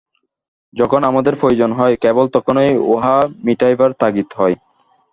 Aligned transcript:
যখনই 0.73 1.09
আমাদের 1.11 1.33
প্রয়োজন 1.35 1.71
হয়, 1.71 1.95
কেবল 2.03 2.25
তখনই 2.35 2.71
উহা 2.91 3.15
মিটাইবার 3.45 3.89
তাগিদ 3.93 4.29
হয়। 4.37 4.55